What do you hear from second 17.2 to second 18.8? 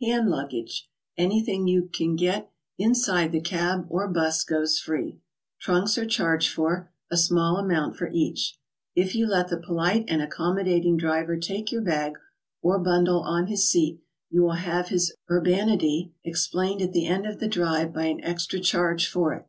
of the drive by an extra